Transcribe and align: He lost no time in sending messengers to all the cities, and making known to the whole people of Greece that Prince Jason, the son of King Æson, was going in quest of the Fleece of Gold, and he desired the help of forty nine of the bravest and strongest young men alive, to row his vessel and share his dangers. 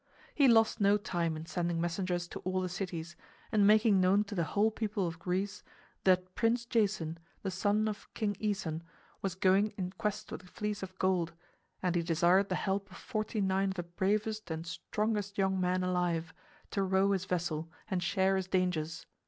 He 0.33 0.47
lost 0.47 0.81
no 0.81 0.97
time 0.97 1.37
in 1.37 1.45
sending 1.45 1.79
messengers 1.79 2.27
to 2.29 2.39
all 2.39 2.59
the 2.59 2.69
cities, 2.69 3.15
and 3.51 3.67
making 3.67 4.01
known 4.01 4.23
to 4.23 4.33
the 4.33 4.45
whole 4.45 4.71
people 4.71 5.05
of 5.05 5.19
Greece 5.19 5.61
that 6.05 6.33
Prince 6.33 6.65
Jason, 6.65 7.19
the 7.43 7.51
son 7.51 7.87
of 7.87 8.11
King 8.15 8.33
Æson, 8.41 8.81
was 9.21 9.35
going 9.35 9.75
in 9.77 9.91
quest 9.91 10.31
of 10.31 10.39
the 10.39 10.47
Fleece 10.47 10.81
of 10.81 10.97
Gold, 10.97 11.33
and 11.83 11.93
he 11.95 12.01
desired 12.01 12.49
the 12.49 12.55
help 12.55 12.89
of 12.89 12.97
forty 12.97 13.41
nine 13.41 13.67
of 13.69 13.73
the 13.75 13.83
bravest 13.83 14.49
and 14.49 14.65
strongest 14.65 15.37
young 15.37 15.61
men 15.61 15.83
alive, 15.83 16.33
to 16.71 16.81
row 16.81 17.11
his 17.11 17.25
vessel 17.25 17.69
and 17.87 18.01
share 18.01 18.37
his 18.37 18.47
dangers. 18.47 19.05